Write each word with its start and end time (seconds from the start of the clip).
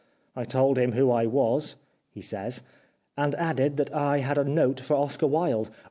I 0.35 0.45
told 0.45 0.79
him 0.79 0.93
who 0.93 1.11
I 1.11 1.27
was" 1.27 1.75
he 2.15 2.23
says, 2.23 2.63
"and 3.15 3.35
added 3.35 3.77
that 3.77 3.93
I 3.93 4.17
had 4.17 4.39
a 4.39 4.43
note 4.43 4.79
for 4.79 4.95
Oscar 4.95 5.27
Wilde. 5.27 5.69